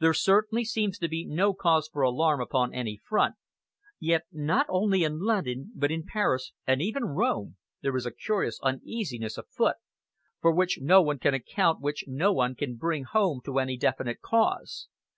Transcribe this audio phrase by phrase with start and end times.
[0.00, 3.34] There certainly seems to be no cause for alarm upon any front,
[4.00, 8.58] yet, not only in London, but in Paris and even Rome, there is a curious
[8.62, 9.76] uneasiness afoot,
[10.40, 14.22] for which no one can account which no one can bring home to any definite
[14.22, 14.88] cause.